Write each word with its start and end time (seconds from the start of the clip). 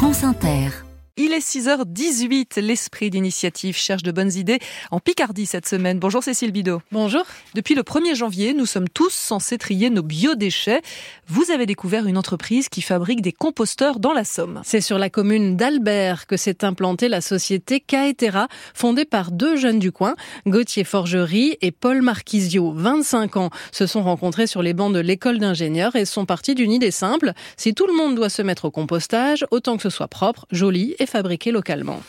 France 0.00 0.24
Inter. 0.24 0.89
Il 1.22 1.34
est 1.34 1.46
6h18. 1.46 2.62
L'esprit 2.62 3.10
d'initiative 3.10 3.76
cherche 3.76 4.02
de 4.02 4.10
bonnes 4.10 4.32
idées 4.32 4.58
en 4.90 5.00
Picardie 5.00 5.44
cette 5.44 5.68
semaine. 5.68 5.98
Bonjour 5.98 6.24
Cécile 6.24 6.50
Bidot. 6.50 6.80
Bonjour. 6.92 7.24
Depuis 7.54 7.74
le 7.74 7.82
1er 7.82 8.14
janvier, 8.14 8.54
nous 8.54 8.64
sommes 8.64 8.88
tous 8.88 9.12
censés 9.12 9.58
trier 9.58 9.90
nos 9.90 10.02
biodéchets. 10.02 10.80
Vous 11.26 11.50
avez 11.50 11.66
découvert 11.66 12.06
une 12.06 12.16
entreprise 12.16 12.70
qui 12.70 12.80
fabrique 12.80 13.20
des 13.20 13.32
composteurs 13.32 14.00
dans 14.00 14.14
la 14.14 14.24
Somme. 14.24 14.62
C'est 14.64 14.80
sur 14.80 14.98
la 14.98 15.10
commune 15.10 15.58
d'Albert 15.58 16.26
que 16.26 16.38
s'est 16.38 16.64
implantée 16.64 17.10
la 17.10 17.20
société 17.20 17.80
Caetera, 17.80 18.48
fondée 18.72 19.04
par 19.04 19.30
deux 19.30 19.56
jeunes 19.56 19.78
du 19.78 19.92
coin, 19.92 20.14
Gauthier 20.46 20.84
Forgerie 20.84 21.58
et 21.60 21.70
Paul 21.70 22.00
Marquisio, 22.00 22.72
25 22.74 23.36
ans, 23.36 23.50
se 23.72 23.86
sont 23.86 24.02
rencontrés 24.02 24.46
sur 24.46 24.62
les 24.62 24.72
bancs 24.72 24.94
de 24.94 25.00
l'école 25.00 25.38
d'ingénieurs 25.38 25.96
et 25.96 26.06
sont 26.06 26.24
partis 26.24 26.54
d'une 26.54 26.72
idée 26.72 26.90
simple. 26.90 27.34
Si 27.58 27.74
tout 27.74 27.86
le 27.86 27.92
monde 27.92 28.14
doit 28.14 28.30
se 28.30 28.40
mettre 28.40 28.64
au 28.64 28.70
compostage, 28.70 29.44
autant 29.50 29.76
que 29.76 29.82
ce 29.82 29.90
soit 29.90 30.08
propre, 30.08 30.46
joli 30.50 30.94
et 30.98 31.09
fabriqué 31.10 31.50
localement. 31.50 32.00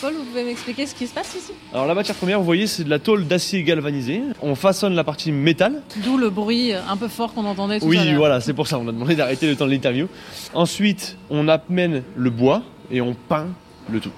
Paul, 0.00 0.12
vous 0.14 0.24
pouvez 0.24 0.44
m'expliquer 0.44 0.86
ce 0.86 0.94
qui 0.94 1.06
se 1.06 1.14
passe 1.14 1.34
ici? 1.34 1.52
Alors 1.72 1.86
la 1.86 1.94
matière 1.94 2.16
première, 2.16 2.38
vous 2.38 2.44
voyez, 2.44 2.66
c'est 2.66 2.84
de 2.84 2.90
la 2.90 2.98
tôle 2.98 3.26
d'acier 3.26 3.62
galvanisé. 3.62 4.22
On 4.42 4.54
façonne 4.54 4.94
la 4.94 5.04
partie 5.04 5.32
métal. 5.32 5.82
D'où 6.04 6.18
le 6.18 6.30
bruit 6.30 6.72
un 6.72 6.96
peu 6.96 7.08
fort 7.08 7.32
qu'on 7.32 7.44
entendait 7.44 7.80
tout 7.80 7.86
oui, 7.86 7.98
à 7.98 8.04
l'heure. 8.04 8.16
voilà, 8.16 8.40
c'est 8.40 8.52
pour 8.52 8.66
ça. 8.66 8.78
On 8.78 8.88
a 8.88 8.92
demandé 8.92 9.14
d'arrêter 9.16 9.46
le 9.46 9.56
temps 9.56 9.66
de 9.66 9.70
l'interview. 9.70 10.08
Ensuite, 10.52 11.16
on 11.30 11.48
amène 11.48 12.02
le 12.16 12.30
bois 12.30 12.62
et 12.90 13.00
on 13.00 13.14
peint 13.14 13.48
le 13.90 14.00
tout. 14.00 14.10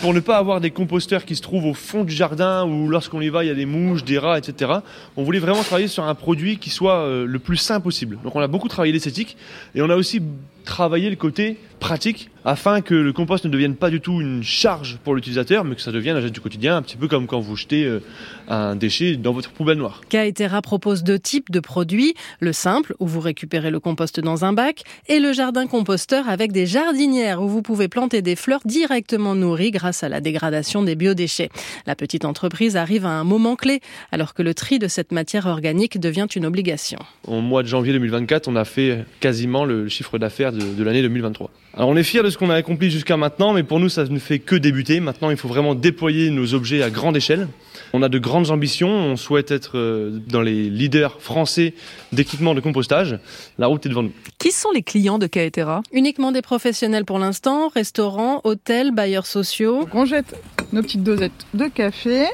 Pour 0.00 0.14
ne 0.14 0.20
pas 0.20 0.36
avoir 0.36 0.60
des 0.60 0.70
composteurs 0.70 1.24
qui 1.24 1.36
se 1.36 1.42
trouvent 1.42 1.66
au 1.66 1.74
fond 1.74 2.04
du 2.04 2.14
jardin 2.14 2.64
où 2.64 2.88
lorsqu'on 2.88 3.20
y 3.20 3.28
va, 3.28 3.44
il 3.44 3.48
y 3.48 3.50
a 3.50 3.54
des 3.54 3.66
mouches, 3.66 4.04
des 4.04 4.18
rats, 4.18 4.38
etc. 4.38 4.72
On 5.16 5.22
voulait 5.22 5.38
vraiment 5.38 5.62
travailler 5.62 5.88
sur 5.88 6.04
un 6.04 6.14
produit 6.14 6.58
qui 6.58 6.70
soit 6.70 7.00
euh, 7.00 7.26
le 7.26 7.38
plus 7.38 7.56
sain 7.56 7.80
possible. 7.80 8.18
Donc 8.24 8.36
on 8.36 8.40
a 8.40 8.46
beaucoup 8.46 8.68
travaillé 8.68 8.92
l'esthétique 8.92 9.36
et 9.74 9.82
on 9.82 9.90
a 9.90 9.96
aussi 9.96 10.22
travaillé 10.64 11.10
le 11.10 11.16
côté 11.16 11.58
pratique 11.80 12.30
afin 12.46 12.80
que 12.80 12.94
le 12.94 13.12
compost 13.12 13.44
ne 13.44 13.50
devienne 13.50 13.74
pas 13.74 13.90
du 13.90 14.00
tout 14.00 14.20
une 14.20 14.44
charge 14.44 14.98
pour 15.02 15.16
l'utilisateur, 15.16 15.64
mais 15.64 15.74
que 15.74 15.82
ça 15.82 15.90
devienne 15.90 16.16
un 16.16 16.20
geste 16.20 16.32
du 16.32 16.40
quotidien, 16.40 16.76
un 16.76 16.82
petit 16.82 16.96
peu 16.96 17.08
comme 17.08 17.26
quand 17.26 17.40
vous 17.40 17.56
jetez 17.56 17.84
euh, 17.84 18.00
un 18.46 18.76
déchet 18.76 19.16
dans 19.16 19.32
votre 19.32 19.50
poubelle 19.50 19.78
noire. 19.78 20.00
Caetera 20.08 20.62
propose 20.62 21.02
deux 21.02 21.18
types 21.18 21.50
de 21.50 21.58
produits, 21.58 22.14
le 22.38 22.52
simple 22.52 22.94
où 23.00 23.06
vous 23.08 23.18
récupérez 23.18 23.72
le 23.72 23.80
compost 23.80 24.20
dans 24.20 24.44
un 24.44 24.52
bac 24.52 24.84
et 25.08 25.18
le 25.18 25.32
jardin 25.32 25.66
composteur 25.66 26.28
avec 26.28 26.52
des 26.52 26.66
jardinières 26.66 27.42
où 27.42 27.48
vous 27.48 27.62
pouvez 27.62 27.88
planter 27.88 28.22
des 28.22 28.36
fleurs 28.36 28.60
directement 28.64 29.34
nourries 29.34 29.72
grâce 29.72 30.04
à 30.04 30.08
la 30.08 30.20
dégradation 30.20 30.84
des 30.84 30.94
biodéchets. 30.94 31.50
La 31.84 31.96
petite 31.96 32.24
entreprise 32.24 32.76
arrive 32.76 33.06
à 33.06 33.10
un 33.10 33.24
moment 33.24 33.56
clé 33.56 33.80
alors 34.12 34.34
que 34.34 34.42
le 34.42 34.54
tri 34.54 34.78
de 34.78 34.86
cette 34.86 35.10
matière 35.10 35.46
organique 35.46 35.98
devient 35.98 36.28
une 36.36 36.46
obligation. 36.46 37.00
Au 37.26 37.40
mois 37.40 37.64
de 37.64 37.68
janvier 37.68 37.92
2024, 37.92 38.46
on 38.46 38.54
a 38.54 38.64
fait 38.64 39.04
quasiment 39.18 39.64
le 39.64 39.88
chiffre 39.88 40.16
d'affaires 40.18 40.52
de, 40.52 40.60
de 40.60 40.84
l'année 40.84 41.02
2023. 41.02 41.50
Alors 41.76 41.90
on 41.90 41.96
est 41.96 42.04
fiers 42.04 42.22
de 42.22 42.30
ce 42.30 42.35
qu'on 42.36 42.50
a 42.50 42.54
accompli 42.54 42.90
jusqu'à 42.90 43.16
maintenant, 43.16 43.52
mais 43.52 43.62
pour 43.62 43.80
nous 43.80 43.88
ça 43.88 44.04
ne 44.04 44.18
fait 44.18 44.38
que 44.38 44.56
débuter. 44.56 45.00
Maintenant 45.00 45.30
il 45.30 45.36
faut 45.36 45.48
vraiment 45.48 45.74
déployer 45.74 46.30
nos 46.30 46.54
objets 46.54 46.82
à 46.82 46.90
grande 46.90 47.16
échelle. 47.16 47.48
On 47.92 48.02
a 48.02 48.08
de 48.08 48.18
grandes 48.18 48.50
ambitions, 48.50 48.88
on 48.88 49.16
souhaite 49.16 49.50
être 49.50 49.78
euh, 49.78 50.18
dans 50.26 50.42
les 50.42 50.68
leaders 50.68 51.20
français 51.20 51.74
d'équipement 52.12 52.54
de 52.54 52.60
compostage. 52.60 53.18
La 53.58 53.66
route 53.66 53.84
est 53.86 53.88
devant 53.88 54.02
nous. 54.02 54.12
Qui 54.38 54.52
sont 54.52 54.70
les 54.72 54.82
clients 54.82 55.18
de 55.18 55.26
Caetera 55.26 55.82
Uniquement 55.92 56.32
des 56.32 56.42
professionnels 56.42 57.04
pour 57.04 57.18
l'instant, 57.18 57.68
restaurants, 57.68 58.40
hôtels, 58.44 58.92
bailleurs 58.92 59.26
sociaux. 59.26 59.80
Donc 59.80 59.94
on 59.94 60.04
jette 60.04 60.34
nos 60.72 60.82
petites 60.82 61.02
dosettes 61.02 61.46
de 61.54 61.66
café. 61.66 62.26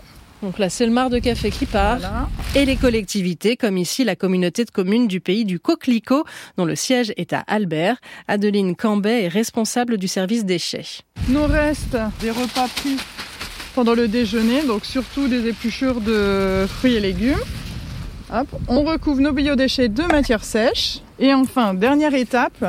Donc 0.43 0.59
là, 0.59 0.69
c'est 0.69 0.87
le 0.87 0.93
mar 0.93 1.09
de 1.09 1.21
café 1.21 1.51
qui 1.51 1.67
part. 1.67 1.99
Voilà. 1.99 2.29
Et 2.57 2.65
les 2.65 2.77
collectivités, 2.77 3.57
comme 3.57 3.79
ici 3.79 4.03
la 4.03 4.17
communauté 4.17 4.65
de 4.65 4.71
communes 4.71 5.07
du 5.07 5.21
pays 5.21 5.45
du 5.45 5.61
Coquelicot, 5.61 6.25
dont 6.57 6.65
le 6.65 6.75
siège 6.75 7.13
est 7.17 7.33
à 7.33 7.45
Albert. 7.47 7.97
Adeline 8.27 8.75
Cambet 8.75 9.25
est 9.25 9.29
responsable 9.29 9.99
du 9.99 10.09
service 10.09 10.45
déchets. 10.45 11.03
Nous 11.29 11.45
reste 11.45 11.97
des 12.21 12.31
repas 12.31 12.67
pris 12.77 12.97
pendant 13.75 13.95
le 13.95 14.09
déjeuner, 14.09 14.63
donc 14.63 14.85
surtout 14.85 15.29
des 15.29 15.49
épluchures 15.49 16.01
de 16.01 16.67
fruits 16.69 16.95
et 16.95 17.01
légumes. 17.01 17.39
Hop, 18.35 18.49
on 18.67 18.83
recouvre 18.83 19.21
nos 19.21 19.33
biodéchets 19.33 19.89
de 19.89 20.03
matière 20.05 20.43
sèche. 20.43 20.99
Et 21.21 21.33
enfin, 21.33 21.73
dernière 21.75 22.15
étape, 22.15 22.65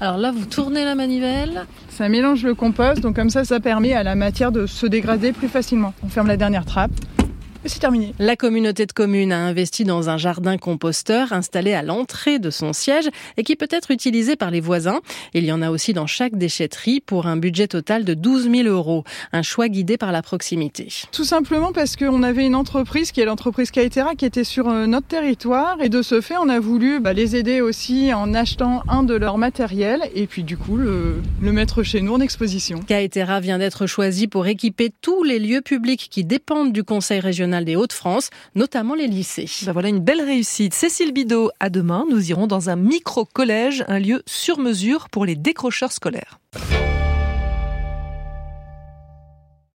Alors 0.00 0.18
là, 0.18 0.30
vous 0.30 0.44
tournez 0.44 0.84
la 0.84 0.94
manivelle. 0.94 1.64
ça 1.88 2.08
mélange 2.08 2.42
le 2.42 2.54
compost, 2.54 3.00
donc 3.00 3.16
comme 3.16 3.30
ça, 3.30 3.44
ça 3.44 3.60
permet 3.60 3.94
à 3.94 4.02
la 4.02 4.14
matière 4.14 4.52
de 4.52 4.66
se 4.66 4.86
dégrader 4.86 5.32
plus 5.32 5.48
facilement. 5.48 5.94
On 6.04 6.08
ferme 6.08 6.26
la 6.26 6.36
dernière 6.36 6.66
trappe 6.66 6.90
et 7.66 7.68
c'est 7.68 7.80
terminé. 7.80 8.14
La 8.20 8.36
communauté 8.36 8.86
de 8.86 8.92
communes 8.92 9.32
a 9.32 9.38
investi 9.38 9.82
dans 9.82 10.08
un 10.08 10.16
jardin 10.16 10.56
composteur 10.56 11.32
installé 11.32 11.72
à 11.72 11.82
l'entrée 11.82 12.38
de 12.38 12.50
son 12.50 12.72
siège 12.72 13.08
et 13.36 13.42
qui 13.42 13.56
peut 13.56 13.66
être 13.70 13.90
utilisé 13.90 14.36
par 14.36 14.52
les 14.52 14.60
voisins. 14.60 15.00
Il 15.34 15.44
y 15.44 15.50
en 15.50 15.62
a 15.62 15.70
aussi 15.70 15.92
dans 15.92 16.06
chaque 16.06 16.36
déchetterie 16.36 17.00
pour 17.00 17.26
un 17.26 17.36
budget 17.36 17.66
total 17.66 18.04
de 18.04 18.14
12 18.14 18.50
000 18.50 18.68
euros. 18.68 19.02
Un 19.32 19.42
choix 19.42 19.68
guidé 19.68 19.98
par 19.98 20.12
la 20.12 20.22
proximité. 20.22 20.88
Tout 21.10 21.24
simplement 21.24 21.72
parce 21.72 21.96
qu'on 21.96 22.22
avait 22.22 22.46
une 22.46 22.54
entreprise 22.54 23.10
qui 23.10 23.20
est 23.20 23.24
l'entreprise 23.24 23.72
Caetera 23.72 24.14
qui 24.14 24.26
était 24.26 24.44
sur 24.44 24.68
euh, 24.68 24.86
notre 24.86 25.08
territoire 25.08 25.78
et 25.82 25.88
de 25.88 26.02
ce 26.02 26.20
fait 26.20 26.36
on 26.36 26.48
a 26.48 26.60
voulu 26.60 27.00
bah, 27.00 27.14
les 27.14 27.34
aider 27.34 27.60
aussi 27.60 28.14
en 28.14 28.32
achetant 28.32 28.84
un 28.86 29.02
de 29.02 29.14
leurs 29.14 29.38
matériels 29.38 30.02
et 30.14 30.28
puis 30.28 30.44
du 30.44 30.56
coup 30.56 30.76
le, 30.76 31.16
le 31.42 31.52
mettre 31.52 31.82
chez 31.82 32.00
nous 32.00 32.14
en 32.14 32.20
exposition. 32.20 32.78
Caetera 32.86 33.40
vient 33.40 33.58
d'être 33.58 33.88
choisi 33.88 34.28
pour 34.28 34.46
équiper 34.46 34.92
tous 35.02 35.24
les 35.24 35.40
lieux 35.40 35.62
publics 35.62 36.06
qui 36.08 36.22
dépendent 36.22 36.72
du 36.72 36.84
Conseil 36.84 37.18
régional 37.18 37.55
des 37.64 37.76
Hauts-de-France, 37.76 38.30
notamment 38.54 38.94
les 38.94 39.06
lycées. 39.06 39.48
Ben 39.64 39.72
voilà 39.72 39.88
une 39.88 40.00
belle 40.00 40.22
réussite. 40.22 40.74
Cécile 40.74 41.12
Bidot, 41.12 41.50
à 41.60 41.70
demain, 41.70 42.04
nous 42.10 42.30
irons 42.30 42.46
dans 42.46 42.70
un 42.70 42.76
micro-collège, 42.76 43.84
un 43.88 43.98
lieu 43.98 44.22
sur 44.26 44.58
mesure 44.58 45.08
pour 45.08 45.24
les 45.24 45.36
décrocheurs 45.36 45.92
scolaires. 45.92 46.38